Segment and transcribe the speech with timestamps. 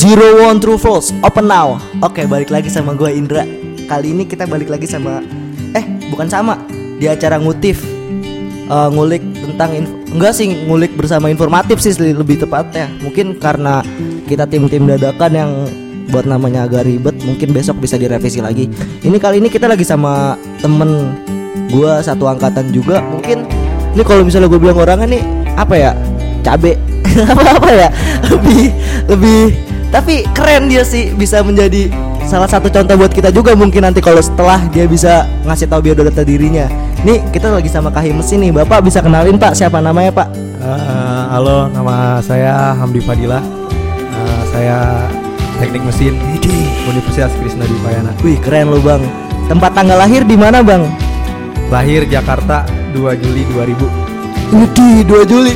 [0.00, 1.76] Zero One True False Open now.
[2.00, 3.44] Oke balik lagi sama gue Indra.
[3.84, 5.20] Kali ini kita balik lagi sama
[5.76, 6.56] Eh bukan sama.
[6.96, 7.84] Di acara ngutif
[8.64, 12.88] eh, Ngulik tentang inf- Enggak sih ngulik bersama informatif sih lebih tepatnya.
[13.04, 13.84] Mungkin karena
[14.24, 15.52] kita tim-tim dadakan yang
[16.08, 18.72] Buat namanya agak ribet Mungkin besok bisa direvisi lagi.
[19.04, 20.32] Ini kali ini kita lagi sama
[20.64, 21.12] temen
[21.68, 23.04] gue satu angkatan juga.
[23.04, 23.44] Mungkin
[23.92, 25.22] Ini kalau misalnya gue bilang orangnya nih
[25.60, 25.92] Apa ya?
[26.40, 26.80] Cabe.
[27.36, 27.88] Apa apa ya?
[28.32, 28.64] Lebih
[29.12, 29.40] lebih
[29.90, 31.90] tapi keren dia sih bisa menjadi
[32.24, 36.22] salah satu contoh buat kita juga mungkin nanti kalau setelah dia bisa ngasih tahu biodata
[36.22, 36.70] dirinya
[37.02, 41.22] nih kita lagi sama Kahim mesin nih bapak bisa kenalin pak siapa namanya pak Eh,
[41.32, 43.40] halo, nama saya Hamdi Fadila.
[44.12, 45.08] Eh, saya
[45.56, 46.12] teknik mesin
[46.84, 48.12] Universitas Krishna Dipayana.
[48.20, 49.00] wih keren lo bang
[49.48, 50.84] tempat tanggal lahir di mana bang
[51.72, 53.88] Lahir Jakarta 2 Juli 2000.
[54.52, 55.54] Widih 2 Juli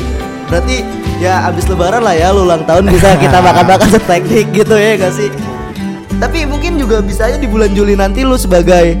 [0.49, 0.85] berarti
[1.17, 5.13] ya abis lebaran lah ya lu ulang tahun bisa kita makan-makan seteknik gitu ya gak
[5.15, 5.29] sih?
[6.15, 8.95] Tapi mungkin juga bisa aja di bulan Juli nanti lu sebagai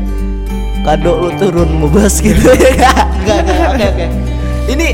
[0.83, 2.91] kado lu turun mubas gitu ya.
[3.23, 4.05] Gak, gak, gak, oke oke.
[4.65, 4.87] Ini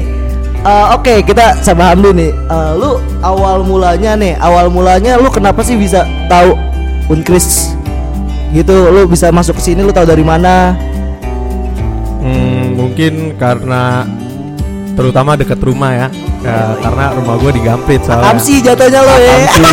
[0.61, 2.31] eh, oke kita sama Hamdi nih.
[2.31, 6.53] Eh, lu awal mulanya nih awal mulanya lu kenapa sih bisa tahu
[7.09, 7.73] Unkris?
[8.51, 10.77] Gitu lu bisa masuk ke sini lu tahu dari mana?
[12.21, 14.05] Hmm, mungkin karena
[14.97, 16.07] terutama dekat rumah ya.
[16.41, 18.33] Ya, karena rumah gue di Gampit soalnya.
[18.33, 19.63] Akamsi jatuhnya lo ya Akamsi.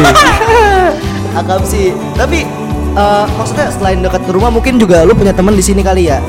[1.40, 1.82] Akamsi
[2.18, 2.38] tapi
[2.92, 6.20] eh, maksudnya selain dekat rumah mungkin juga lu punya teman di sini kali ya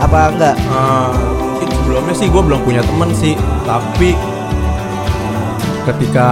[0.00, 1.10] apa enggak Eh,
[1.60, 3.34] mungkin sebelumnya sih gue belum punya temen sih,
[3.68, 4.16] tapi
[5.84, 6.28] ketika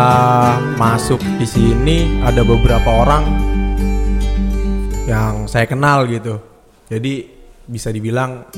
[0.80, 3.24] masuk di sini ada beberapa orang
[5.04, 6.40] yang saya kenal gitu.
[6.88, 7.28] Jadi
[7.68, 8.48] bisa dibilang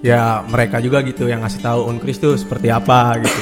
[0.00, 3.40] ya mereka juga gitu yang ngasih tahu Unkris tuh seperti apa gitu.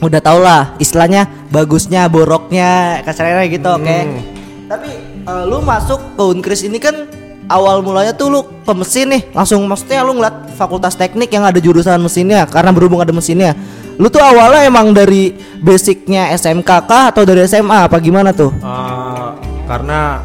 [0.00, 4.18] udah tau lah istilahnya bagusnya boroknya kasarnya gitu oke Hmm.
[4.66, 4.90] tapi
[5.22, 7.06] eh, lu masuk ke Unkris ini kan
[7.46, 11.98] awal mulanya tuh lu pemesin nih langsung maksudnya lu ngeliat fakultas teknik yang ada jurusan
[11.98, 13.54] mesinnya karena berhubung ada mesinnya
[13.94, 19.28] lu tuh awalnya emang dari basicnya SMK kah atau dari SMA apa gimana tuh Eh,
[19.66, 20.18] karena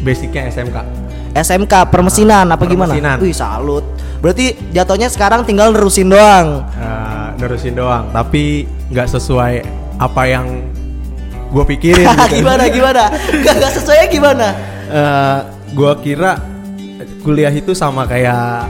[0.00, 0.76] basicnya SMK.
[1.30, 2.90] SMK permesinan apa gimana?
[2.90, 3.16] Permesinan.
[3.20, 3.84] Wih salut.
[4.20, 6.64] Berarti jatuhnya sekarang tinggal nerusin doang.
[6.76, 9.64] Eh, nerusin doang, tapi nggak sesuai
[9.96, 10.46] apa yang
[11.50, 12.04] gue pikirin.
[12.28, 12.44] gitu.
[12.44, 13.02] gimana gimana?
[13.40, 14.52] Gak, gak sesuai gimana?
[14.90, 15.38] Eh,
[15.72, 16.36] gua kira
[17.22, 18.66] kuliah itu sama kayak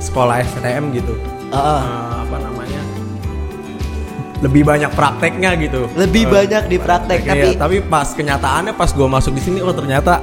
[0.00, 1.14] sekolah STM gitu.
[1.52, 1.82] Heeh.
[1.84, 2.80] Eh, apa namanya?
[4.42, 5.88] Lebih banyak prakteknya gitu.
[5.94, 9.58] Lebih Eh, banyak di praktek iya, tapi tapi pas kenyataannya pas gua masuk di sini
[9.60, 10.20] oh ternyata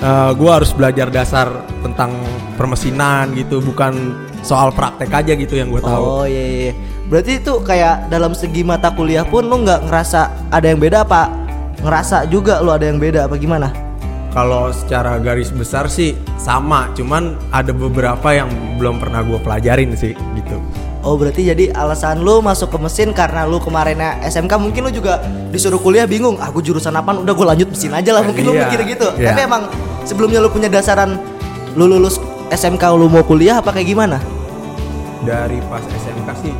[0.00, 1.48] eh, gua harus belajar dasar
[1.80, 2.12] tentang
[2.56, 6.02] permesinan gitu, bukan soal praktek aja gitu yang gue tahu.
[6.02, 6.72] Oh iya, iya.
[7.08, 11.28] Berarti itu kayak dalam segi mata kuliah pun lu nggak ngerasa ada yang beda apa?
[11.80, 13.68] Ngerasa juga lu ada yang beda apa gimana?
[14.30, 18.46] Kalau secara garis besar sih sama, cuman ada beberapa yang
[18.78, 20.56] belum pernah gue pelajarin sih gitu.
[21.00, 25.16] Oh berarti jadi alasan lu masuk ke mesin karena lu kemarinnya SMK mungkin lu juga
[25.48, 28.68] disuruh kuliah bingung Aku jurusan apa udah gue lanjut mesin aja lah mungkin lu Iya,
[28.68, 29.32] mikir gitu iya.
[29.32, 29.64] Tapi emang
[30.10, 31.22] sebelumnya lu punya dasaran
[31.72, 32.18] lu lulus
[32.50, 34.18] SMK lu mau kuliah apa kayak gimana?
[35.22, 36.54] Dari pas SMK sih,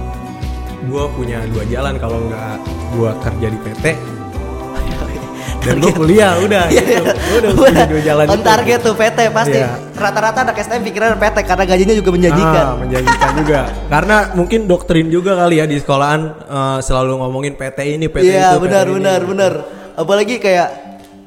[0.86, 2.56] gue punya dua jalan kalau nggak
[2.92, 3.84] gue kerja di PT
[5.64, 6.92] dan gue kuliah udah Iya, gitu.
[6.94, 7.12] iya.
[7.12, 9.76] Gua udah punya dua jalan On target tuh PT pasti Iya.
[9.92, 12.64] rata-rata anak STM pikiran PT karena gajinya juga menjanjikan.
[12.64, 13.60] Ah, menjanjikan juga.
[13.88, 18.56] Karena mungkin doktrin juga kali ya di sekolahan eh, selalu ngomongin PT ini, PT Iya
[18.56, 18.64] itu.
[18.64, 18.96] benar PT ini.
[18.96, 19.52] benar benar.
[19.96, 20.68] Apalagi kayak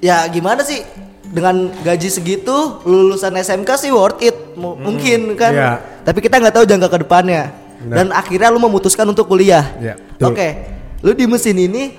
[0.02, 0.82] ya gimana sih
[1.34, 5.52] dengan gaji segitu lulusan SMK sih worth it mu- mungkin kan.
[5.52, 5.72] iya.
[6.04, 7.50] Tapi kita nggak tahu jangka ke depannya.
[7.82, 7.96] Benar.
[7.96, 9.66] Dan akhirnya lu memutuskan untuk kuliah.
[9.76, 10.30] Iya, betul.
[10.30, 10.48] Oke.
[11.02, 11.98] Lu di mesin ini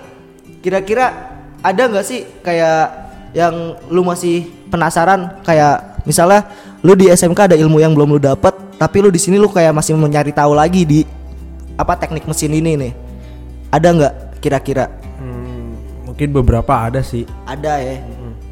[0.60, 3.52] kira-kira ada nggak sih kayak yang
[3.86, 6.46] lu masih penasaran kayak misalnya
[6.80, 9.72] lu di SMK ada ilmu yang belum lu dapet tapi lu di sini lu kayak
[9.72, 11.00] masih mencari tahu lagi di
[11.74, 12.92] apa teknik mesin ini nih
[13.68, 17.26] ada nggak kira-kira Hmm, mungkin beberapa ada sih.
[17.44, 17.98] ada ya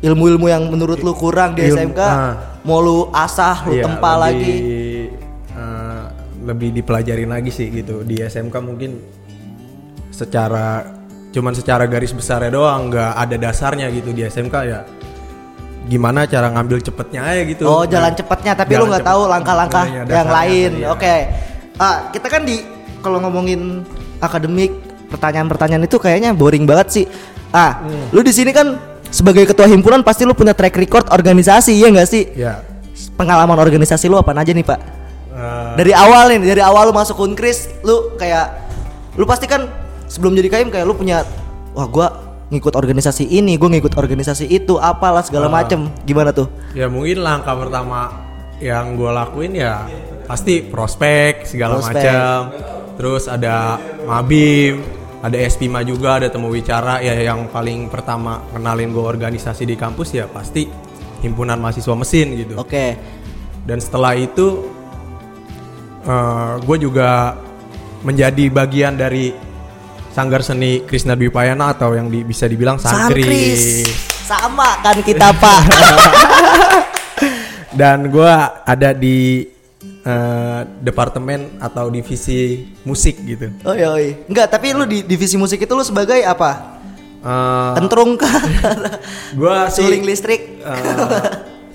[0.02, 2.58] ilmu-ilmu yang menurut lu kurang di Ilmu- SMK ah.
[2.62, 4.56] mau lu asah lu Iya, tempa lebih, lagi
[5.52, 6.04] eh,
[6.43, 8.99] lebih dipelajarin lagi sih gitu di SMK mungkin
[10.10, 10.84] secara
[11.31, 14.81] cuman secara garis besarnya doang nggak ada dasarnya gitu di SMK ya
[15.82, 19.10] gimana cara ngambil cepetnya aja gitu oh jalan cepatnya tapi lu Jalan nggak cepet.
[19.10, 20.87] tahu langkah-langkah Iya, yang lain iya.
[20.88, 21.14] oke
[21.78, 22.60] ah kita kan di
[23.00, 23.82] kalau ngomongin
[24.19, 24.70] akademik
[25.08, 27.05] pertanyaan-pertanyaan itu kayaknya boring banget sih
[27.50, 28.12] ah Hmm.
[28.12, 28.76] lu di sini kan
[29.12, 32.64] sebagai ketua himpunan pasti lu punya track record organisasi ya nggak sih ya
[33.14, 34.79] pengalaman organisasi lu apa aja nih pak
[35.31, 38.49] eh, dari awal nih dari awal lu masuk unkris lu kayak
[39.14, 39.69] lu pasti kan
[40.09, 41.23] sebelum jadi kaim kayak lu punya
[41.73, 42.09] wah gua
[42.49, 45.56] ngikut organisasi ini, gue ngikut organisasi itu, apalah segala Ah.
[45.56, 45.88] macem.
[46.05, 46.53] Gimana tuh?
[46.76, 48.12] Ya mungkin langkah pertama
[48.61, 49.88] yang gue lakuin ya
[50.29, 51.97] pasti prospek segala Prospek.
[51.97, 52.37] macam.
[53.00, 54.85] Terus ada mabim,
[55.22, 56.98] ada espima juga, ada temu bicara.
[56.98, 60.66] Ya yang paling pertama kenalin gue organisasi di kampus ya pasti
[61.22, 62.58] himpunan mahasiswa mesin gitu.
[62.58, 62.98] Oke.
[63.62, 64.66] Dan setelah itu
[66.66, 67.38] gue juga
[68.02, 69.30] menjadi bagian dari
[70.10, 72.76] Sanggar Seni Krishna Dwipayana atau yang di- bisa dibilang.
[72.76, 73.86] Sangkris.
[74.26, 75.60] Sama kan kita, Pak.
[77.80, 78.34] Dan gue
[78.66, 79.46] ada di
[79.82, 83.50] eh, departemen atau divisi musik gitu.
[83.67, 84.14] oh iya, iya.
[84.26, 86.81] Enggak, tapi lu di divisi musik itu lu sebagai apa?
[87.23, 88.31] Eh Tentrung kah?
[89.75, 90.62] sih Suling listrik?
[90.62, 90.82] eh,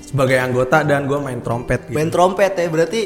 [0.03, 1.95] sebagai anggota dan gue main trompet gitu.
[1.95, 3.01] Main trompet ya berarti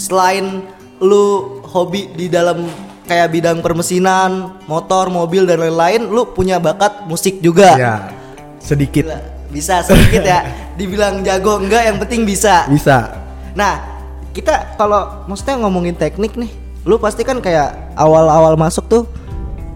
[0.00, 0.64] selain
[1.00, 2.68] lu hobi di dalam
[3.08, 7.74] kayak bidang permesinan, motor, mobil dan lain-lain, lu punya bakat musik juga.
[7.76, 8.20] Ya
[8.60, 9.18] sedikit Gila,
[9.50, 10.46] Bisa sedikit ya.
[10.78, 12.70] Dibilang jago enggak yang penting bisa.
[12.70, 13.18] bisa.
[13.58, 13.89] Nah,
[14.30, 16.50] kita kalau maksudnya ngomongin teknik nih,
[16.86, 19.02] lu pasti kan kayak awal-awal masuk tuh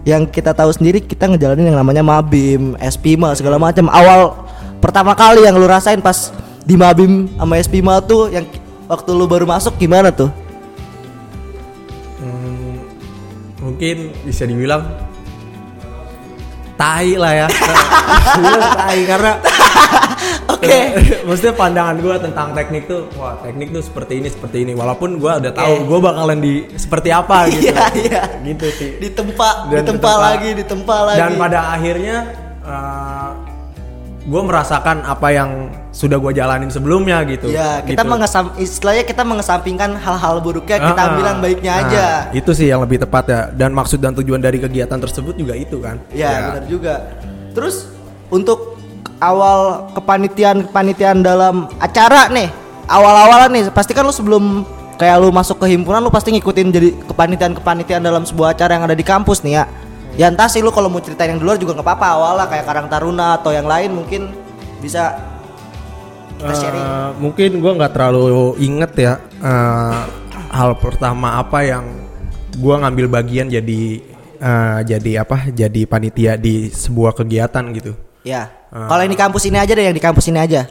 [0.05, 3.89] yang kita tahu sendiri kita ngejalanin yang namanya Mabim, SPMA segala macam.
[3.89, 4.37] Awal
[4.79, 6.29] pertama kali yang lu rasain pas
[6.61, 8.45] di Mabim sama SPMA tuh yang
[8.85, 10.29] waktu lu baru masuk gimana tuh?
[12.21, 12.85] Hmm,
[13.65, 14.85] mungkin bisa dibilang
[16.75, 17.47] tai lah ya.
[18.79, 19.31] Tai karena
[20.55, 20.79] Oke.
[21.27, 24.73] maksudnya pandangan gue tentang teknik tuh, wah teknik tuh seperti ini seperti ini.
[24.77, 27.73] Walaupun gue udah tahu gue bakalan di seperti apa gitu.
[27.73, 28.23] Iya, iya.
[28.43, 28.89] Gitu sih.
[29.01, 30.11] Ditempa, Dan ditempa ditempa.
[30.21, 31.19] lagi, ditempa lagi.
[31.19, 32.17] Dan pada akhirnya
[34.25, 37.53] gue merasakan apa yang sudah gue jalanin sebelumnya gitu.
[37.53, 38.09] Ya, kita Gitu.
[38.09, 42.05] mengesam istilahnya kita mengesampingkan hal-hal buruknya, kita Ah, ambil yang baiknya nah, aja.
[42.33, 43.41] Itu sih yang lebih tepat ya.
[43.53, 46.01] Dan maksud dan tujuan dari kegiatan tersebut juga itu kan.
[46.09, 46.93] Ya, benar juga.
[47.53, 47.85] Terus
[48.33, 48.81] untuk
[49.21, 52.49] awal kepanitiaan kepanitiaan dalam acara nih,
[52.89, 54.65] awal-awalan nih, pasti kan lu sebelum
[54.97, 58.89] kayak lu masuk ke himpunan lu pasti ngikutin jadi kepanitiaan kepanitiaan dalam sebuah acara yang
[58.89, 59.69] ada di kampus nih ya.
[60.15, 62.65] Ya entah sih lu kalau mau ceritain yang di luar juga nggak apa-apa awalnya kayak
[62.65, 64.31] Karang Taruna atau yang lain mungkin
[64.79, 65.11] bisa
[66.35, 66.85] kita Eh, sharing.
[67.17, 68.23] mungkin gue nggak terlalu
[68.57, 69.99] inget ya eh,
[70.49, 71.83] hal pertama apa yang
[72.53, 73.81] gue ngambil bagian jadi
[74.37, 78.49] eh, jadi apa jadi panitia di sebuah kegiatan gitu Ya.
[78.67, 80.65] Kalau yang di kampus ini aja deh, yang di kampus ini aja.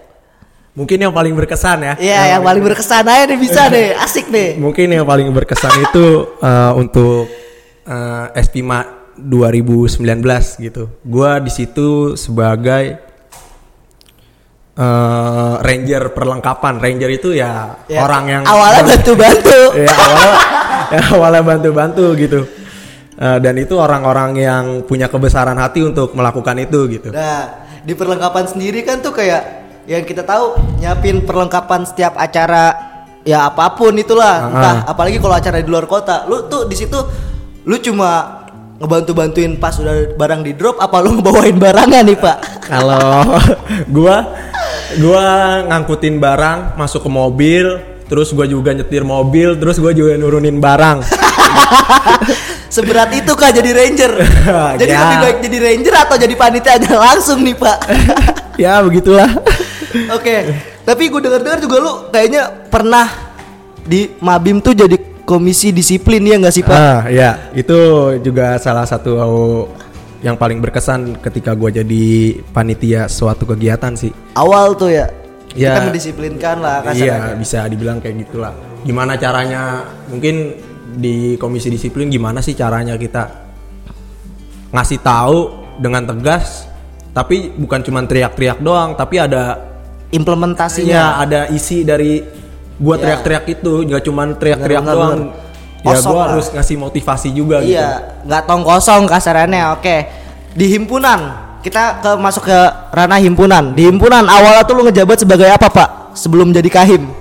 [0.74, 4.58] mungkin yang paling berkesan ya Iya, yang paling berkesan aja nih bisa deh, asik deh.
[4.58, 7.30] mungkin yang paling berkesan itu eh, untuk
[7.84, 9.98] eh, SPMA 2019
[10.60, 12.84] gitu gue di situ sebagai
[14.74, 19.58] eh, ranger perlengkapan ranger itu ya, Ya, orang yang awalnya bantu-bantu.
[19.76, 20.32] ya awalnya
[20.90, 22.42] ya, awalnya bantu-bantu gitu
[23.14, 27.46] Eh, dan itu orang-orang yang punya kebesaran hati untuk melakukan itu gitu Nah,
[27.78, 29.42] di perlengkapan sendiri kan tuh kayak
[29.86, 32.74] yang kita tahu nyiapin perlengkapan setiap acara
[33.22, 34.50] ya apa pun itulah, Ah.
[34.50, 36.26] entah apalagi kalau acara di luar kota.
[36.26, 36.98] Lu tuh di situ
[37.62, 38.42] lu cuma
[38.84, 42.36] ngebantu-bantuin pas udah barang di drop apa lu ngebawain barangnya nih, Pak?
[42.62, 43.40] kalau
[43.88, 44.16] gua
[44.96, 45.24] gua
[45.64, 47.66] ngangkutin barang masuk ke mobil
[48.04, 51.00] terus gua juga nyetir mobil terus gua juga nurunin barang
[52.66, 54.12] Seberat itu kah jadi ranger?
[54.80, 55.00] jadi Ya.
[55.00, 57.78] lebih baik jadi ranger atau jadi panitia aja langsung nih, Pak?
[58.56, 59.30] ya begitulah
[60.10, 60.50] Oke,
[60.82, 63.06] tapi gue dengar-dengar juga lu kayaknya pernah
[63.80, 66.72] di Mabim tuh jadi komisi disiplin ya nggak sih Pak?
[66.72, 67.76] ah ya itu
[68.20, 69.12] juga salah satu
[70.20, 72.04] yang paling berkesan ketika gua jadi
[72.48, 75.06] panitia suatu kegiatan sih Awal tuh ya,
[75.52, 75.70] Ya.
[75.70, 77.36] kita mendisiplinkan lah Iya kasarnya.
[77.36, 78.50] bisa dibilang kayak gitulah.
[78.82, 79.86] Gimana caranya?
[80.08, 80.34] Mungkin
[80.94, 83.22] di komisi disiplin gimana sih caranya kita
[84.70, 85.38] ngasih tahu
[85.78, 86.66] dengan tegas,
[87.10, 89.62] tapi bukan cuma teriak-teriak doang, tapi ada
[90.10, 90.90] Implementasinya.
[90.90, 92.18] ya ada isi dari
[92.76, 93.04] buat Iya.
[93.22, 95.20] teriak-teriak itu, nggak cuma teriak-teriak doang.
[95.30, 95.42] bener.
[95.84, 96.28] Ya gua lah.
[96.32, 97.76] harus ngasih motivasi juga gitu.
[97.76, 99.76] Iya, nggak tong kosong kasarannya.
[99.76, 100.08] Oke,
[100.56, 101.20] di himpunan
[101.60, 102.58] kita ke masuk ke
[102.90, 103.76] ranah himpunan.
[103.76, 105.88] Di himpunan awalnya tuh lu ngejabat sebagai apa Pak?
[106.16, 107.12] Sebelum jadi kahim,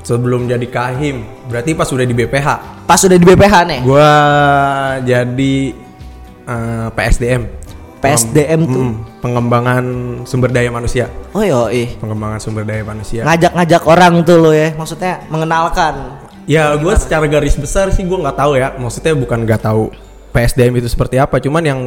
[0.00, 2.48] Sebelum jadi kahim, berarti pas udah di BPH,
[2.86, 3.80] pas udah di BPH nih.
[3.84, 4.10] gua
[5.04, 5.54] jadi
[6.46, 7.42] eh, PSDM.
[8.06, 8.84] PSDM tuh.
[8.86, 9.84] Mm, pengembangan
[10.22, 11.10] sumber daya manusia.
[11.34, 11.98] Oh yoi.
[11.98, 13.26] Pengembangan sumber daya manusia.
[13.26, 16.22] Ngajak-ngajak orang tuh lo ya, maksudnya mengenalkan.
[16.46, 18.78] ya gue secara garis besar sih gue nggak tahu ya.
[18.78, 19.90] Maksudnya bukan nggak tahu
[20.30, 21.42] PSDM itu seperti apa.
[21.42, 21.80] Cuman yang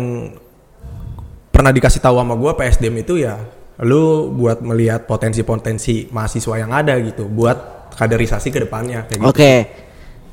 [1.49, 3.39] pernah dikasih tahu sama gue PSDM itu ya
[3.79, 9.31] lu buat melihat potensi-potensi mahasiswa yang ada gitu buat kaderisasi ke depannya kayak gitu.
[9.31, 9.53] Oke.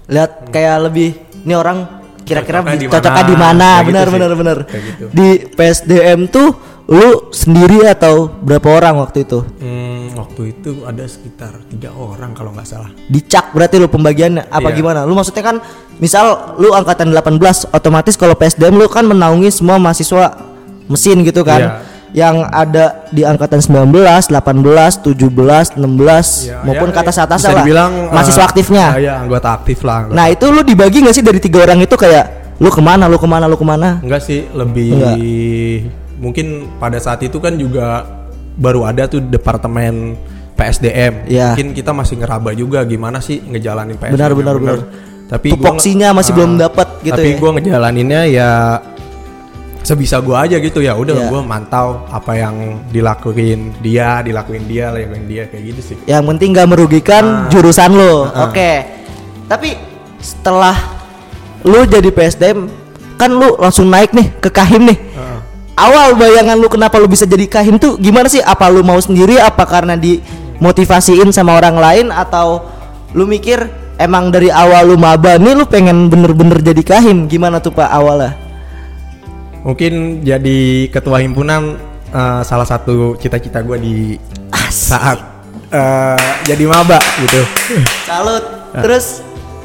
[0.06, 1.10] Lihat kayak lebih
[1.46, 5.04] ini orang kira-kira Cocoknya di- mana, kayak gitu benar benar benar gitu.
[5.08, 6.48] di PSDM tuh
[6.86, 12.50] lu sendiri atau berapa orang waktu itu Hmm, waktu itu ada sekitar tiga orang kalau
[12.50, 12.90] nggak salah.
[13.06, 14.76] dicak berarti lu pembagiannya apa Iya.
[14.76, 15.56] gimana lu maksudnya kan
[15.96, 20.34] misal lu angkatan 18 otomatis kalau PSDM lu kan menaungi semua mahasiswa
[20.84, 21.70] mesin gitu kan Iya.
[22.16, 23.92] Yang ada di angkatan 19,
[24.32, 28.86] 18, 17, 16 Ya, maupun ya, ke atas atas bisa lah dibilang mahasiswa eh, aktifnya
[28.88, 30.08] ah, ya anggota aktif lah.
[30.08, 33.04] anggota nah itu lu dibagi nggak sih dari tiga orang itu kayak lu ke mana
[33.04, 35.16] lu ke mana lu ke mana Enggak sih, lebih Enggak.
[36.16, 36.46] mungkin
[36.80, 38.08] pada saat itu kan juga
[38.56, 40.16] baru ada tuh departemen
[40.56, 41.28] PSDM.
[41.28, 41.52] Iya.
[41.52, 44.16] Mungkin kita masih ngeraba juga gimana sih ngejalanin PSDM.
[44.16, 44.78] Benar, yang benar, benar.
[45.26, 47.36] Tapi gua Tupoksinya nge- masih belum dapet gitu Tapi ya.
[47.36, 48.50] gua ngejalaninnya ya
[49.86, 50.92] sebisa gua aja gitu ya.
[50.92, 51.30] Udah Iya.
[51.30, 55.96] gua mantau apa yang dilakuin dia, dilakuin dia, dilakuin dia kayak gitu sih.
[56.04, 57.48] yang penting nggak merugikan Ah.
[57.48, 58.70] jurusan lu oke
[59.46, 59.78] tapi
[60.18, 60.74] setelah
[61.62, 62.66] lu jadi PSDM
[63.14, 65.38] kan lu langsung naik nih ke kahim nih Heeh.
[65.76, 69.38] awal bayangan lu kenapa lu bisa jadi kahim tuh gimana sih apa lu mau sendiri
[69.38, 72.66] apa karena dimotivasiin sama orang lain atau
[73.12, 73.66] lu mikir
[73.96, 78.36] emang dari awal lu maba nih lu pengen bener-bener jadi kahim gimana tuh pak awalnya
[79.66, 81.74] Mungkin jadi ketua himpunan
[82.08, 84.14] eh, salah satu cita-cita gua di
[84.70, 85.18] saat
[85.68, 87.42] eh, jadi maba gitu.
[88.06, 88.82] salut Ah.
[88.84, 89.24] terus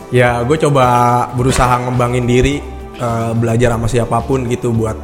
[0.09, 0.85] Ya gue coba
[1.31, 2.59] berusaha ngembangin diri
[2.97, 4.97] eh, belajar sama siapa pun gitu buat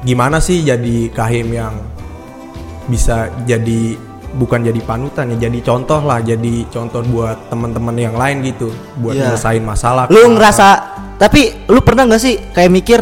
[0.00, 1.74] gimana sih jadi kahim yang
[2.86, 3.98] bisa jadi
[4.34, 9.14] bukan jadi panutan ya jadi contoh lah jadi contoh buat teman-teman yang lain gitu buat
[9.14, 9.34] Iya.
[9.34, 10.68] nyelesain masalah lu ngerasa
[11.18, 13.00] tapi lu pernah nggak sih kayak mikir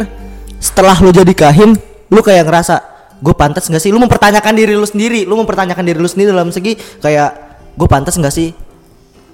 [0.57, 2.75] setelah lu jadi kahim lu kayak ngerasa
[3.17, 3.89] gue pantas nggak sih?
[3.89, 5.25] Lu mempertanyakan diri lu sendiri.
[5.25, 7.29] Lu mempertanyakan diri lu sendiri dalam segi kayak
[7.73, 8.53] gue pantas nggak sih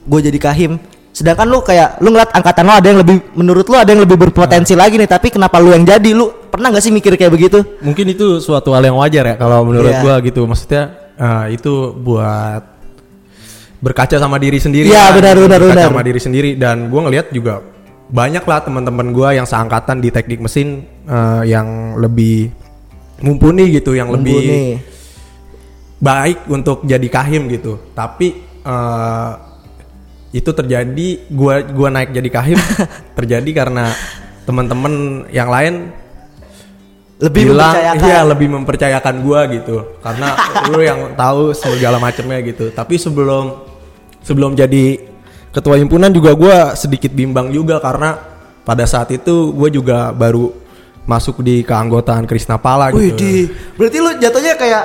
[0.04, 0.80] gue jadi kahim?
[1.14, 4.18] Sedangkan lu kayak lu ngeliat angkatan lu ada yang lebih menurut lu ada yang lebih
[4.18, 6.10] berpotensi lagi nih tapi kenapa lu yang jadi?
[6.12, 7.62] Lu pernah nggak sih mikir kayak begitu?
[7.86, 10.02] Mungkin itu suatu hal yang wajar ya kalau menurut Iya.
[10.02, 10.42] gua gitu.
[10.44, 12.64] Maksudnya eh, itu buat
[13.78, 15.88] berkaca sama diri sendiri Iya, lah, benar, benar, berkaca benar.
[15.92, 16.50] sama diri sendiri.
[16.56, 17.62] Dan gua ngelihat juga
[18.14, 22.54] banyak lah teman-teman gua yang seangkatan di teknik mesin eh, yang lebih
[23.26, 24.62] mumpuni gitu yang lebih Mumpuni.
[25.98, 27.82] baik untuk jadi kahim gitu.
[27.98, 29.32] Tapi eh,
[30.30, 32.60] itu terjadi gua gua naik jadi kahim.
[33.18, 33.90] Terjadi karena
[34.46, 35.90] teman-teman yang lain
[37.18, 38.06] lebih bilang mempercayakan.
[38.06, 39.98] iya lebih mempercayakan gua gitu.
[40.06, 40.38] Karena
[40.70, 42.70] lu yang tahu segala macamnya gitu.
[42.70, 43.58] Tapi sebelum
[44.22, 45.13] sebelum jadi
[45.54, 48.34] ketua himpunan juga gua sedikit bimbang juga karena
[48.64, 50.50] pada saat itu gue juga baru
[51.04, 53.32] masuk di keanggotaan Krisna Pala Wih, gitu di,
[53.76, 54.84] berarti lu jatuhnya kayak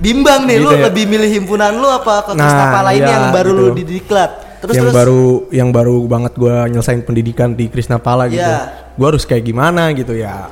[0.00, 0.82] bimbang nih, Gitu lu ya.
[0.88, 3.84] lebih milih himpunan lu apa ke Nah, Kristapala ini iya, yang baru lu gitu.
[3.84, 4.30] didiklat?
[4.64, 8.94] Terus yang terus baru yang baru banget gua nyelesain pendidikan di Krisna Pala gitu Iya.
[8.96, 10.48] Gua harus kayak gimana gitu ya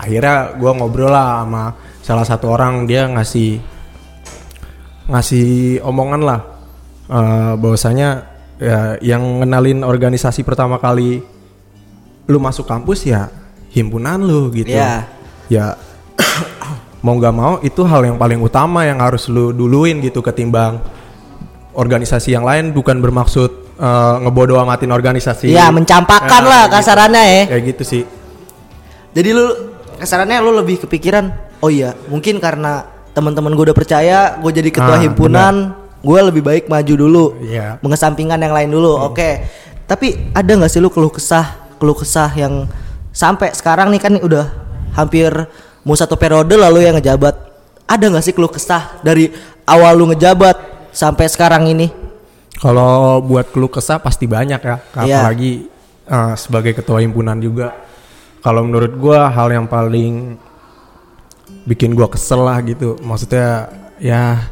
[0.00, 1.64] akhirnya gua ngobrol lah sama
[2.00, 3.60] salah satu orang dia ngasih
[5.12, 6.40] ngasih omongan lah
[7.12, 11.22] eh, bahwasanya ya, yang ngenalin organisasi pertama kali
[12.24, 13.32] lu masuk kampus ya
[13.70, 15.08] himpunan lu gitu Iya.
[15.48, 15.66] ya
[17.04, 20.82] mau nggak mau itu hal yang paling utama yang harus lu duluin gitu ketimbang
[21.72, 26.74] organisasi yang lain bukan bermaksud eh, ngebodoh amatin organisasi Iya, mencampakkan Eh, lah gitu.
[26.74, 27.42] kasarannya ya.
[27.48, 28.02] kayak gitu sih
[29.08, 29.46] Jadi lu
[29.96, 31.26] kasarannya lu lebih kepikiran,
[31.58, 35.54] oh iya, mungkin karena teman-teman gue udah percaya, gue jadi ketua Ah, himpunan,
[36.08, 37.76] gue lebih baik maju dulu, Iya.
[37.84, 38.96] mengesampingkan yang lain dulu.
[39.04, 39.44] Oke.
[39.84, 41.44] Tapi ada nggak sih lu keluh kesah,
[41.76, 42.64] keluh kesah yang
[43.12, 44.48] sampai sekarang nih kan udah
[44.96, 45.28] hampir
[45.84, 47.36] mau satu periode lalu yang ngejabat.
[47.84, 49.28] Ada nggak sih keluh kesah dari
[49.64, 50.56] awal lu ngejabat
[50.88, 52.08] sampai sekarang ini?
[52.58, 55.22] kalau buat keluh kesah pasti banyak ya Iya.
[55.22, 55.70] apalagi
[56.04, 57.70] eh, sebagai ketua himpunan juga
[58.42, 60.34] kalau menurut gua hal yang paling
[61.62, 63.70] bikin gua kesel lah gitu maksudnya
[64.02, 64.50] ya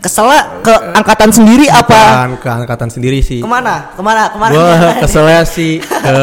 [0.00, 1.92] Kesel ke angkatan sendiri apa?
[2.26, 3.92] bukan ke angkatan sendiri sih Ke mana?
[3.92, 4.22] Ke mana?
[4.28, 4.52] Ke mana?
[4.52, 6.18] gue keselnya sih ke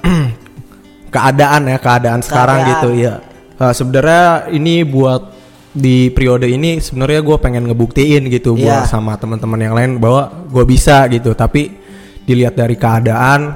[1.10, 2.72] keadaan ya keadaan sekarang Keadaan.
[2.76, 3.14] gitu ya
[3.60, 5.36] Eh, sebenarnya ini buat
[5.70, 8.80] di periode ini sebenarnya gue pengen ngebuktiin gitu Iya.
[8.80, 11.68] buat sama teman-teman yang lain bahwa gue bisa gitu tapi
[12.24, 13.52] dilihat dari keadaan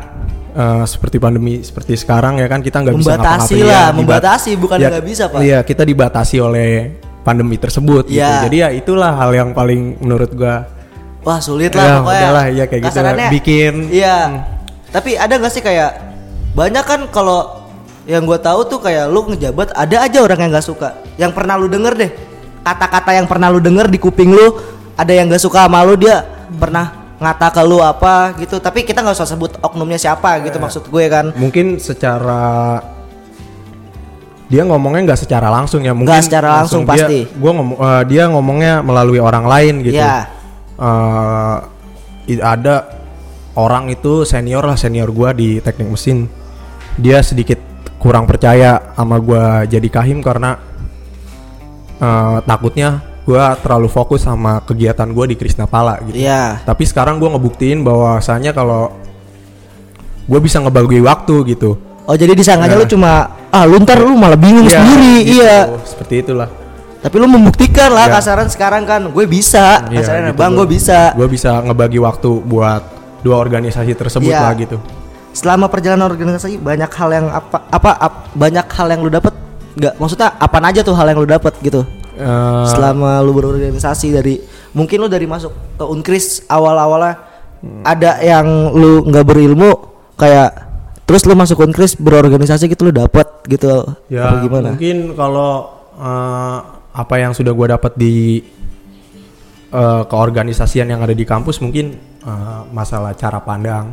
[0.52, 3.24] eh, seperti pandemi seperti sekarang ya kan kita nggak bisa Membatasi
[3.56, 5.40] ngapa-ngapain lah, ya, membatasi, bukan nggak bisa, Pak.
[5.40, 6.70] iya kita dibatasi oleh
[7.24, 8.44] pandemi tersebut gitu Iya.
[8.44, 10.56] jadi ya itulah hal yang paling menurut gue
[11.24, 12.20] Wah sulit Ya, lah pokoknya.
[12.20, 12.90] udahlah, iya, kayak gitu.
[12.92, 13.96] Kasarannya, Bikin- Hmm.
[13.96, 14.18] Iya.
[14.92, 15.90] Tapi ada gak sih kayak
[16.52, 17.64] banyak kan kalau
[18.04, 20.88] yang gue tahu tuh kayak lu ngejabat ada aja orang yang gak suka.
[21.16, 22.10] Yang pernah lu denger deh
[22.60, 24.60] kata-kata yang pernah lu denger di kuping lu
[24.94, 29.00] ada yang gak suka sama lu dia pernah ngata ke lu apa gitu tapi kita
[29.00, 32.80] nggak usah sebut oknumnya siapa gitu maksud gue kan mungkin secara
[34.44, 37.18] dia ngomongnya nggak secara langsung ya mungkin Nggak secara langsung, dia, pasti.
[37.34, 40.28] gua ngomong eh, dia ngomongnya melalui orang lain gitu Iya.
[40.74, 41.56] Eh,
[42.30, 42.84] i- ada
[43.54, 46.28] orang itu senior lah senior gua di teknik mesin
[46.94, 47.56] dia sedikit
[47.96, 50.60] kurang percaya sama gua jadi kahim karena
[51.96, 57.16] eh, takutnya gua terlalu fokus sama kegiatan gua di Krisna Pala gitu iya tapi sekarang
[57.16, 58.92] gua ngebuktiin bahwasanya kalau
[60.24, 62.80] gue bisa ngebagi waktu gitu oh jadi disangkanya Nah.
[62.80, 63.12] lu cuma
[63.54, 65.14] ah lu ntar lu malah bingung Iya, sendiri.
[65.22, 65.34] gitu.
[65.38, 65.56] iya.
[65.80, 66.48] Seperti itulah.
[66.98, 68.14] Tapi lu membuktikan lah Iya.
[68.18, 69.86] kasaran sekarang kan gue bisa.
[69.86, 70.98] Iya, kasaran gitu bang gue bisa.
[71.14, 72.82] Gue bisa ngebagi waktu buat
[73.22, 74.42] dua organisasi tersebut Iya.
[74.42, 74.76] lah gitu.
[75.30, 79.30] Selama perjalanan organisasi banyak hal yang apa apa ap- banyak hal yang lu dapat
[79.74, 81.82] nggak maksudnya apa aja tuh hal yang lu dapat gitu?
[82.14, 84.38] Eh, selama lu berorganisasi dari
[84.70, 87.18] mungkin lu dari masuk ke unkris awal-awalnya
[87.58, 87.80] Hmm.
[87.82, 89.72] ada yang lu nggak berilmu
[90.14, 90.52] kayak
[91.02, 92.92] terus lu masuk unkris berorganisasi gitu lu
[93.48, 93.84] gitu.
[94.08, 94.68] Ya apa gimana?
[94.74, 95.52] mungkin kalau
[95.96, 96.58] eh,
[96.94, 98.40] apa yang sudah gue dapat di
[99.72, 103.92] eh, keorganisasian yang ada di kampus mungkin eh, masalah cara pandang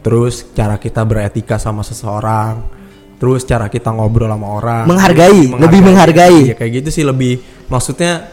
[0.00, 2.62] terus cara kita beretika sama seseorang
[3.16, 4.84] terus cara kita ngobrol sama orang.
[4.84, 6.52] Menghargai, lebih menghargai.
[6.52, 8.28] ya kayak gitu sih lebih maksudnya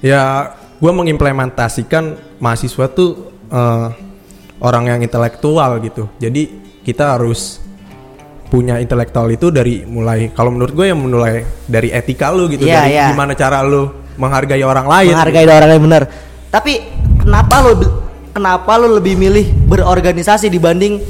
[0.00, 3.88] ya gue mengimplementasikan mahasiswa tuh eh,
[4.60, 6.08] orang yang intelektual gitu.
[6.20, 6.48] Jadi
[6.84, 7.63] kita harus
[8.54, 12.86] punya intelektual itu dari mulai kalau menurut gue yang mulai dari etika lu gitu Iya,
[12.86, 13.10] dari iya.
[13.10, 16.02] gimana cara lu menghargai orang lain menghargai orang yang benar
[16.54, 16.86] tapi
[17.18, 17.72] kenapa lu
[18.30, 21.02] kenapa lu lebih milih berorganisasi dibanding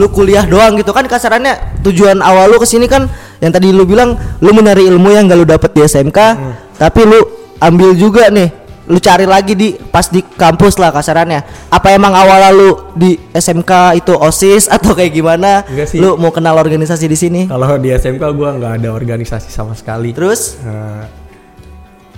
[0.00, 3.04] lu kuliah doang gitu kan kasarannya tujuan awal lu ke sini kan
[3.44, 6.54] yang tadi lu bilang lu mencari ilmu yang gak lu dapet di SMK Hmm.
[6.80, 7.20] tapi lu
[7.58, 8.48] ambil juga nih
[8.88, 11.68] lu cari lagi di pas di kampus lah kasarannya.
[11.68, 15.60] Apa emang awal lu di SMK itu osis atau kayak gimana?
[15.62, 16.00] Enggak sih.
[16.00, 17.40] lu mau kenal organisasi di sini?
[17.44, 20.10] Kalau di SMK gue nggak ada organisasi sama sekali.
[20.10, 20.56] Terus?
[20.58, 21.04] Eh,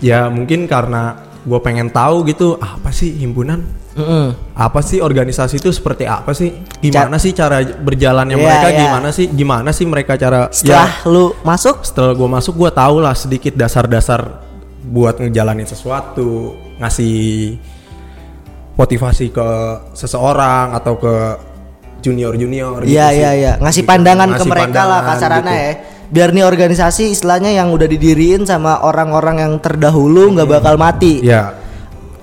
[0.00, 3.83] ya mungkin karena gue pengen tahu gitu apa sih himpunan?
[3.90, 4.55] Mm-mm.
[4.55, 6.55] apa sih organisasi itu seperti apa sih?
[6.79, 8.68] Gimana sih cara berjalannya Iya, mereka?
[8.71, 8.79] iya.
[8.87, 11.83] gimana sih gimana sih mereka cara setelah ya lu masuk?
[11.83, 14.47] setelah gue masuk gue tahu lah sedikit dasar-dasar
[14.87, 17.61] buat ngejalanin sesuatu ngasih
[18.81, 19.49] motivasi ke
[19.93, 21.14] seseorang atau ke
[22.01, 25.69] junior junior Iya iya iya ngasih pandangan ke Ngasih mereka lah pandangan kasarannya gitu.
[25.69, 25.75] ya.
[26.11, 31.23] Biar nih organisasi istilahnya yang udah didiriin sama orang-orang yang terdahulu nggak bakal mati.
[31.23, 31.55] ya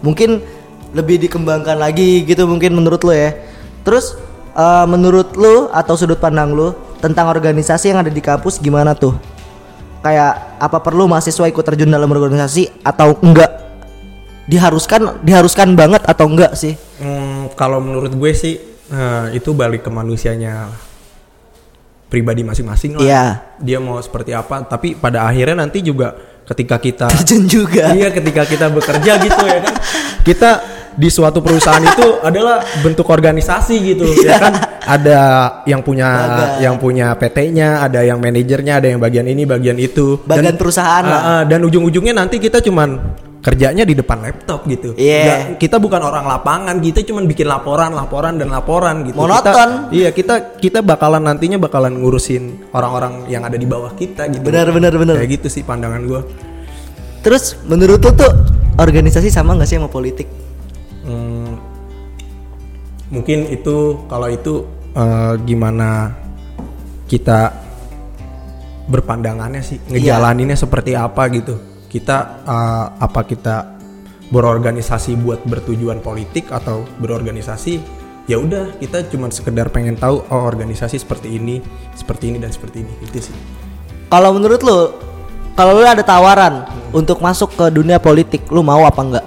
[0.01, 0.43] Mungkin
[0.91, 3.37] lebih dikembangkan lagi gitu mungkin menurut lo ya.
[3.85, 4.17] Terus
[4.57, 9.13] eh, menurut lo atau sudut pandang lo tentang organisasi yang ada di kampus gimana tuh?
[10.01, 13.66] Kayak apa perlu mahasiswa ikut terjun dalam organisasi atau enggak?
[14.47, 16.73] Diharuskan diharuskan banget atau enggak sih?
[17.03, 18.55] Hmm, kalau menurut gue sih
[18.87, 20.71] eh, itu balik ke manusianya
[22.07, 23.03] pribadi masing-masing lah.
[23.03, 23.23] Iya.
[23.59, 26.15] Dia mau seperti apa, tapi pada akhirnya nanti juga
[26.47, 27.91] ketika kita Terjun juga.
[27.91, 29.75] iya ketika kita bekerja gitu ya kan.
[30.23, 30.51] Kita
[30.97, 34.53] di suatu perusahaan itu adalah bentuk organisasi gitu ya kan.
[34.87, 35.19] Ada
[35.67, 36.49] yang punya Bagan.
[36.63, 40.23] yang punya PT-nya, ada yang manajernya, ada yang bagian ini, bagian itu.
[40.23, 41.19] Bagian perusahaan lah.
[41.19, 42.95] Ah, ah, dan ujung-ujungnya nanti kita cuman
[43.37, 44.97] kerjanya di depan laptop gitu.
[44.97, 45.23] Iya.
[45.23, 49.15] Nggak- kita bukan orang lapangan, kita cuman bikin laporan, laporan dan laporan gitu.
[49.15, 49.45] Monoton.
[49.45, 54.41] Kita- iya, kita kita bakalan nantinya bakalan ngurusin orang-orang yang ada di bawah kita gitu.
[54.43, 55.15] Benar benar benar.
[55.21, 56.21] Kayak gitu sih pandangan gua.
[57.21, 58.31] Terus menurut lo tuh
[58.77, 60.27] organisasi sama nggak sih sama politik?
[61.07, 61.55] Hmm,
[63.13, 66.11] mungkin itu kalau itu eh, gimana
[67.07, 67.53] kita
[68.87, 71.76] berpandangannya sih, ngejalaninnya seperti apa gitu.
[71.97, 73.55] Kita eh, apa kita
[74.29, 77.79] berorganisasi buat bertujuan politik atau berorganisasi
[78.27, 81.63] ya udah kita cuman sekedar pengen tahu oh organisasi seperti ini,
[81.95, 83.35] seperti ini dan seperti ini gitu sih.
[84.11, 84.99] Kalau menurut lo,
[85.55, 89.25] kalau lo ada tawaran untuk masuk ke dunia politik, lo mau apa enggak?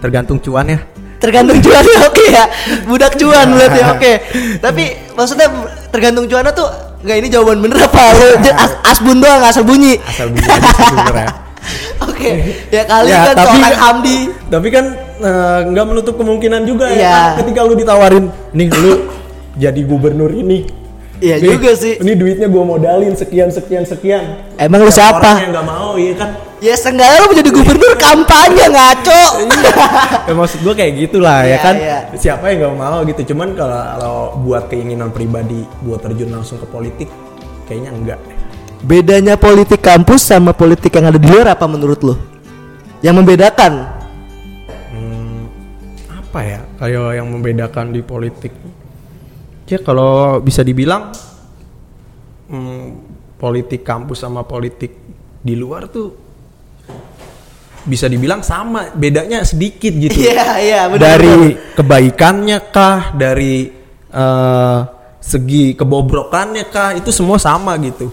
[0.00, 0.78] Tergantung cuan ya.
[1.16, 2.44] Tergantung cuannya oke ya,
[2.84, 4.12] budak cuan berarti oke.
[4.60, 4.84] Tapi
[5.16, 5.48] maksudnya
[5.88, 6.68] tergantung cuannya tuh
[7.06, 8.26] nggak ini jawaban bener apa lo
[8.58, 9.94] as asbun doang asal bunyi.
[10.02, 10.42] Asal bunyi
[10.74, 11.30] sebenarnya.
[12.06, 12.30] Oke,
[12.68, 14.18] ya kali Ya, kan tapi- seorang Hamdi.
[14.46, 14.84] Tapi kan
[15.18, 17.10] eh, nggak menutup kemungkinan juga ya Iya.
[17.10, 17.30] kan?
[17.40, 18.92] ketika lu ditawarin, nih lu
[19.54, 20.66] jadi gubernur ini.
[21.16, 21.96] Iya Nih, juga sih.
[21.96, 24.36] Ini duitnya gua modalin sekian sekian sekian.
[24.60, 25.16] Emang lu Siapa?
[25.20, 26.30] Orang yang nggak mau ya kan.
[26.60, 29.22] Ya seenggaknya lo menjadi gubernur kampanye ngaco.
[30.28, 31.74] ya, maksud gua kayak gitulah Iya, ya kan.
[31.76, 31.98] iya.
[32.16, 33.20] Siapa yang nggak mau gitu.
[33.32, 37.08] Cuman kalau kalau buat keinginan pribadi buat terjun langsung ke politik
[37.64, 38.20] kayaknya enggak.
[38.84, 42.14] Bedanya politik kampus sama politik yang ada di luar apa menurut lo?
[43.00, 43.96] Yang membedakan?
[46.36, 48.52] apa ya kayak yang membedakan di politik
[49.66, 51.10] ya kalau bisa dibilang
[52.50, 52.86] hmm,
[53.36, 54.94] politik kampus sama politik
[55.42, 56.08] di luar tuh
[57.86, 61.02] bisa dibilang sama bedanya sedikit gitu Iya, iya, benar.
[61.18, 63.70] dari kebaikannya kah dari
[64.10, 64.78] eh,
[65.22, 68.10] segi kebobrokannya kah itu semua sama gitu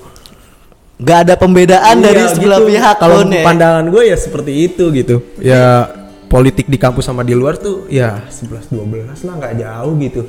[1.04, 2.70] Gak ada pembedaan dari Iya, sebelah gitu.
[2.70, 3.42] pihak kalau ya.
[3.42, 5.90] pandangan gue ya seperti itu gitu ya
[6.30, 10.22] politik di kampus sama di luar tuh ya 11 12 lah nggak jauh gitu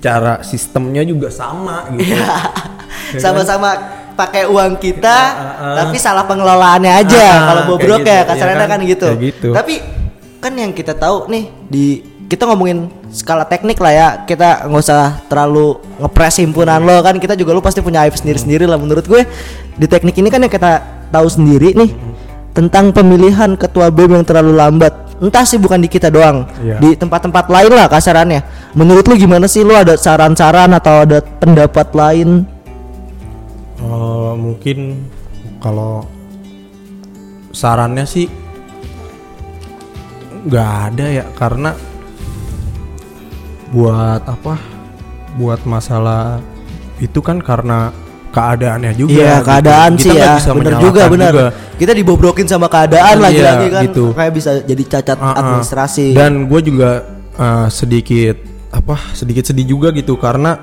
[0.00, 2.24] cara sistemnya juga sama gitu Iya.
[2.24, 3.20] kan?
[3.20, 3.70] Sama-sama
[4.14, 5.74] pakai uang kita, Ah, ah, ah.
[5.80, 7.24] tapi salah pengelolaannya aja.
[7.26, 8.70] Ah, Kalau bobrok kayak ya gitu, kasarnya iya kan?
[8.70, 9.06] kan gitu.
[9.18, 9.48] Gitu.
[9.50, 9.74] Tapi
[10.38, 11.84] kan yang kita tahu nih di
[12.24, 17.34] kita ngomongin skala teknik lah ya kita nggak usah terlalu ngepres himpunan lo kan kita
[17.34, 19.26] juga lo pasti punya aib sendiri sendiri lah menurut gue
[19.74, 20.78] di teknik ini kan yang kita
[21.10, 21.90] tahu sendiri nih
[22.50, 26.78] tentang pemilihan ketua BEM yang terlalu lambat entah sih bukan di kita doang Iya.
[26.78, 28.40] di tempat-tempat lain lah kasarannya
[28.72, 32.46] menurut lu gimana sih lu ada saran-saran atau ada pendapat lain
[33.80, 35.08] Eh, mungkin
[35.56, 36.04] kalau
[37.50, 38.28] sarannya sih
[40.44, 41.72] nggak ada ya karena
[43.72, 44.60] buat apa
[45.34, 46.44] buat masalah
[46.98, 47.88] itu kan karena
[48.30, 49.46] keadaannya juga Iya gitu.
[49.48, 51.48] keadaan Kita sih nggak ya bisa bener juga bener juga.
[51.80, 54.04] kita dibobrokin sama keadaan Iya, lagi-lagi kan gitu.
[54.12, 55.38] kayak bisa jadi cacat Uh-uh.
[55.40, 56.90] administrasi Dan gue juga
[57.34, 58.36] uh, sedikit
[58.70, 60.62] apa sedikit sedih juga gitu karena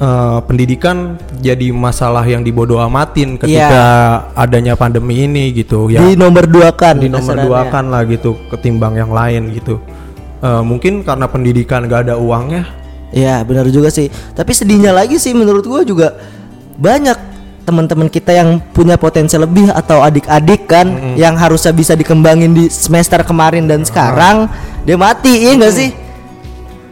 [0.00, 3.84] uh, pendidikan jadi masalah yang dibodoh amatin ketika
[4.32, 5.92] adanya pandemi ini gitu.
[5.92, 9.80] Ya di nomor dua kan di nomor dua kan lah gitu ketimbang yang lain gitu.
[10.40, 12.68] Uh, mungkin karena pendidikan gak ada uangnya.
[13.12, 14.12] Iya benar juga sih.
[14.36, 16.16] Tapi sedihnya lagi sih menurut gua juga
[16.76, 20.86] banyak teman-teman kita yang punya potensi lebih atau adik-adik kan
[21.18, 24.46] yang harusnya bisa dikembangin di semester kemarin dan sekarang
[24.86, 25.90] dia mati iya nggak sih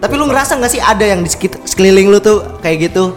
[0.04, 1.32] tapi lu ngerasa nggak sih ada yang di
[1.64, 3.16] sekeliling lu tuh kayak gitu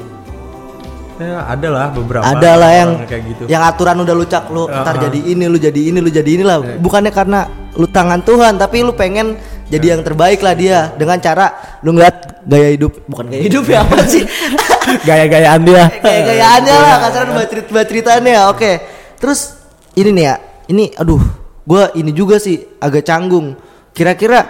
[1.18, 2.22] Ya ada lah beberapa.
[2.22, 3.44] ada lah yang kayak gitu.
[3.50, 5.04] yang aturan udah lu cak lu ntar Uh-uh.
[5.04, 8.94] jadi ini lu jadi ini lu jadi inilah bukannya karena lu tangan Tuhan tapi lu
[8.94, 9.34] pengen
[9.66, 13.82] jadi yang terbaik lah dia dengan cara lu ngeliat gaya hidup bukan gaya hidup ya
[13.82, 14.24] apa sih
[15.10, 15.90] Gaya-gayaan dia.
[15.98, 18.72] kayak gayaannya lah kasaran buat cerita buat ceritanya oke
[19.18, 19.58] terus
[19.98, 20.36] ini nih ya
[20.70, 21.20] ini aduh
[21.66, 23.58] gua ini juga sih agak canggung
[23.90, 24.46] kira-kira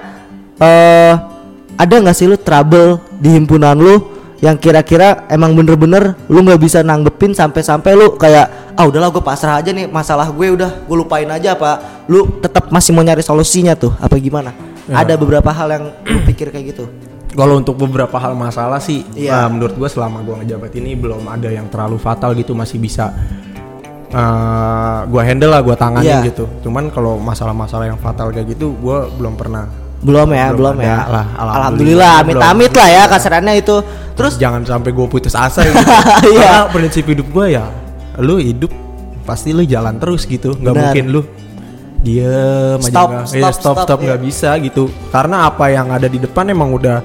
[0.59, 1.15] eh
[1.77, 3.95] ada nggak sih lu trouble di himpunan lu
[4.37, 9.57] yang kira-kira emang bener-bener lu nggak bisa nanggepin sampai-sampai lu kayak ah udahlah gue pasrah
[9.57, 13.73] aja nih masalah gue udah gue lupain aja apa lu tetap masih mau nyari solusinya
[13.73, 14.53] tuh apa gimana
[14.87, 15.03] Ya.
[15.03, 16.87] ada beberapa hal yang lu pikir kayak gitu
[17.35, 19.35] Kalau untuk beberapa hal masalah sih, Iya.
[19.35, 23.11] nah, menurut gue selama gue ngejabat ini belum ada yang terlalu fatal gitu, masih bisa
[24.09, 26.31] uh, gue handle lah, gue tanganin Iya.
[26.31, 26.47] gitu.
[26.63, 29.67] Cuman kalau masalah-masalah yang fatal kayak gitu, gue belum pernah.
[29.97, 32.11] Belum ya belum, Belum ya lah, alhamdulillah alhamdulillah.
[32.21, 33.75] amit-amit lah ya kasarannya itu
[34.13, 35.77] terus Jangan sampai gue putus asa gitu.
[36.33, 36.65] Iya.
[36.65, 37.65] Karena prinsip hidup gue ya,
[38.17, 38.69] lu hidup
[39.23, 41.21] pasti lu jalan terus gitu, nggak mungkin lu
[41.97, 44.25] diem aja Stop, nggak- stop, iya, stop stop, stop nggak iya.
[44.25, 47.01] bisa gitu karena apa yang ada di depan emang udah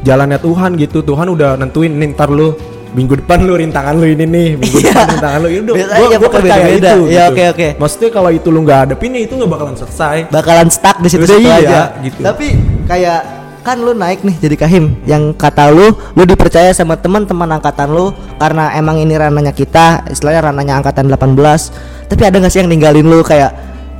[0.00, 2.56] jalannya Tuhan gitu Tuhan udah nentuin nih ntar lu
[2.88, 4.90] minggu depan lu rintangan lu ini nih minggu Iya.
[4.90, 6.72] depan rintangan lu itu Biasanya gua, ya gua percaya beda-beda.
[6.72, 7.28] itu Iya, gitu.
[7.28, 7.68] oke, oke.
[7.76, 11.24] maksudnya kalau itu lu nggak hadapin ya itu nggak bakalan selesai bakalan stuck di situ
[11.24, 12.20] Udah iya, aja gitu.
[12.20, 12.46] tapi
[12.84, 13.20] kayak
[13.60, 18.08] kan lu naik nih jadi kahim yang kata lu lu dipercaya sama teman-teman angkatan lu
[18.36, 21.36] karena emang ini rananya kita istilahnya rananya angkatan 18
[22.06, 23.52] tapi ada nggak sih yang ninggalin lu kayak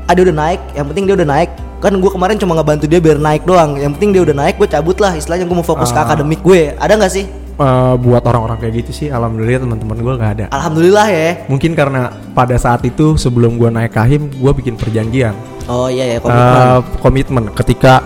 [0.05, 3.21] ada udah naik yang penting dia udah naik kan gue kemarin cuma ngebantu dia biar
[3.21, 6.01] naik doang yang penting dia udah naik gue cabut lah istilahnya gue mau fokus ke
[6.01, 6.07] Ah.
[6.07, 10.33] akademik gue ada nggak sih Eh, buat orang-orang kayak gitu sih alhamdulillah teman-teman gue nggak
[10.33, 10.45] ada.
[10.49, 11.31] Alhamdulillah ya.
[11.47, 15.35] Mungkin karena pada saat itu sebelum gue naik kahim gue bikin perjanjian.
[15.67, 17.45] Oh iya ya komitmen Eh, komitmen.
[17.53, 17.99] ketika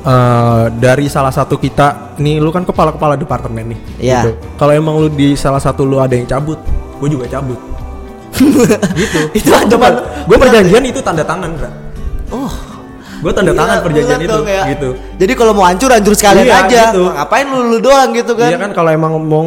[0.00, 4.18] eh, dari salah satu kita nih lu kan kepala kepala departemen nih Iya.
[4.18, 4.32] gitu.
[4.56, 6.56] kalau emang lu di salah satu lu ada yang cabut
[6.96, 7.60] gue juga cabut.
[8.96, 9.20] Gitu.
[9.34, 11.68] Itu ancaman- gue perjanjian itu tanda tangan Ra.
[12.30, 12.48] oh
[13.20, 14.62] gue tanda tangan Gila, perjanjian itu ya.
[14.72, 14.88] gitu
[15.20, 16.82] Jadi kalau mau hancur hancur sekalian Iya, aja.
[16.88, 17.02] gitu.
[17.06, 18.48] Ngapain lu, lu doang gitu kan?
[18.48, 19.44] Iya kan kalau emang mau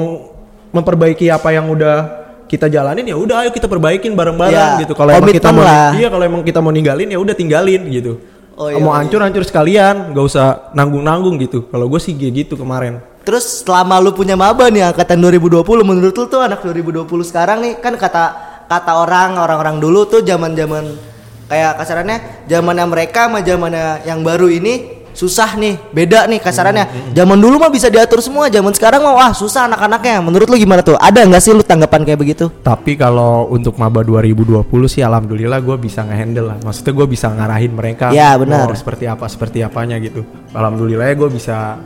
[0.70, 4.94] memperbaiki apa yang udah kita jalanin ya udah ayo kita perbaikin bareng-bareng Iya, gitu.
[4.94, 5.90] Kalau emang kita mau lah.
[5.98, 8.22] iya kalau emang kita mau ninggalin ya udah tinggalin gitu.
[8.54, 9.02] Oh, iya, mau iya.
[9.02, 11.66] hancur hancur sekalian, nggak usah nanggung-nanggung gitu.
[11.74, 13.02] Kalau gue sih gitu kemarin.
[13.26, 17.82] Terus selama lu punya maba nih angkatan 2020 menurut lu tuh anak 2020 sekarang nih
[17.82, 18.24] kan kata
[18.70, 21.13] kata orang orang-orang dulu tuh zaman-zaman
[21.54, 22.18] kayak kasarannya
[22.50, 26.86] zamannya mereka sama zamannya yang baru ini susah nih, beda nih kasarannya.
[26.90, 30.26] Hmm, Zaman dulu mah bisa diatur semua, zaman sekarang mah wah susah anak-anaknya.
[30.26, 30.98] Menurut lu gimana tuh?
[30.98, 32.50] Ada nggak sih lu tanggapan kayak begitu?
[32.66, 36.58] Tapi kalau untuk maba 2020 sih alhamdulillah gue bisa ngehandle lah.
[36.66, 38.10] Maksudnya gue bisa ngarahin mereka.
[38.10, 38.66] Ya, benar.
[38.66, 40.26] mau seperti apa seperti apanya gitu.
[40.52, 41.78] Alhamdulillah ya gue bisa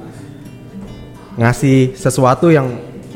[1.37, 2.65] ngasih sesuatu yang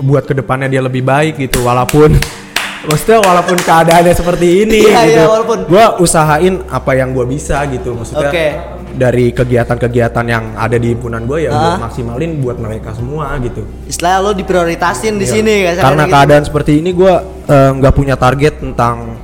[0.04, 1.64] buat ke depannya dia lebih baik gitu.
[1.64, 2.41] Walaupun
[2.84, 5.14] maksudnya walaupun keadaannya seperti ini Iya, gitu.
[5.14, 7.94] iya, walaupun- gue usahain apa yang gue bisa gitu.
[7.94, 8.48] Maksudnya Oke.
[8.92, 11.80] dari kegiatan-kegiatan yang ada di himpunan gue ya gue Ah.
[11.80, 13.62] maksimalin buat mereka semua gitu.
[13.86, 15.32] Istilah lo diprioritasin di Iya.
[15.32, 16.14] sini kasarannya Karena gitu.
[16.14, 17.14] keadaan seperti ini gue
[17.52, 19.16] nggak punya target tentang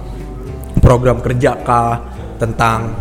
[0.78, 2.00] program kerja kah,
[2.38, 2.94] tentang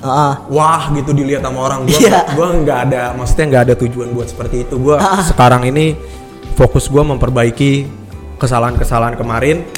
[0.00, 0.32] Heeh.
[0.48, 1.84] wah gitu dilihat sama orang.
[1.84, 2.24] Gue Iya.
[2.32, 4.80] gua nggak ada, maksudnya nggak ada tujuan buat seperti itu.
[4.80, 5.20] Gue Ah.
[5.20, 5.92] sekarang ini
[6.56, 7.72] fokus gue memperbaiki
[8.36, 9.68] kesalahan-kesalahan kemarin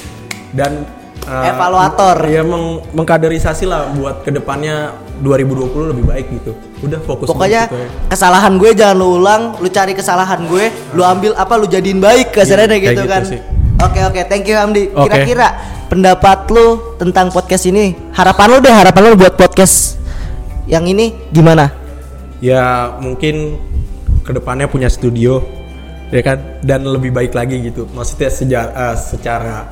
[0.53, 0.85] dan
[1.23, 2.17] eh, Evaluator.
[2.23, 6.51] ya meng- mengkaderisasi lah buat ke depannya 2020 lebih baik gitu.
[6.81, 7.87] Udah fokus Pokoknya gitu ya.
[8.07, 12.31] kesalahan gue jangan lu ulang, lu cari kesalahan gue, lu ambil apa lu jadiin baik
[12.31, 13.23] kasarannya Iya, kayak gitu gitu kan.
[13.25, 13.39] sih.
[13.79, 14.87] Oke oke, thank you Hamdi.
[14.89, 15.05] Oke.
[15.05, 15.47] Kira-kira
[15.87, 19.97] pendapat lu tentang podcast ini, harapan lu deh, harapan lu buat podcast
[20.65, 21.71] yang ini gimana?
[22.39, 23.55] ya mungkin
[24.19, 25.39] ke depannya punya studio
[26.09, 29.71] ya kan dan lebih baik lagi gitu maksudnya seja- eh, secara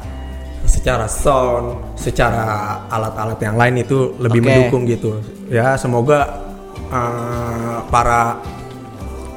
[0.71, 4.47] secara sound secara alat-alat yang lain itu lebih Oke.
[4.47, 5.19] mendukung gitu
[5.51, 6.47] ya semoga
[6.87, 8.39] eh, para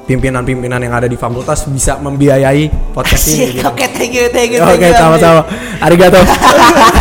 [0.05, 3.73] pimpinan-pimpinan yang ada di fakultas bisa membiayai podcast ini gitu.
[3.73, 4.61] Oke, thank you, thank you.
[4.61, 5.01] Oke, thank you, Hamdi.
[5.01, 5.43] sama-sama.
[5.81, 6.21] Arigato.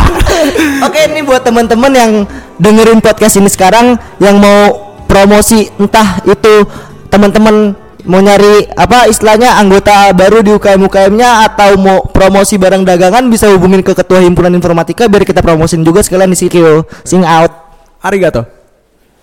[0.88, 2.12] Oke, ini buat teman-teman yang
[2.56, 6.64] dengerin podcast ini sekarang yang mau promosi entah itu
[7.12, 13.24] teman-teman mau nyari apa istilahnya anggota baru di UKM UKM-nya atau mau promosi barang dagangan
[13.32, 16.84] bisa hubungin ke ketua himpunan informatika biar kita promosin juga sekalian di situ.
[17.04, 17.52] Sing out.
[18.04, 18.63] Arigato.